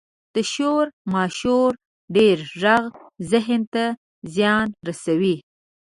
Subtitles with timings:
[0.35, 1.71] •د شور ماشور
[2.15, 2.83] ډېر ږغ
[3.31, 3.85] ذهن ته
[4.35, 5.35] زیان رسوي.